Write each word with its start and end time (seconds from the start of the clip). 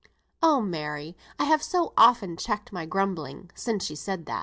"'Oh, 0.41 0.61
Mary, 0.61 1.15
I 1.37 1.43
have 1.43 1.61
so 1.61 1.93
often 1.95 2.35
checked 2.35 2.73
my 2.73 2.87
grumbling 2.87 3.51
sin' 3.53 3.77
she 3.77 3.93
said 3.95 4.25
that." 4.25 4.39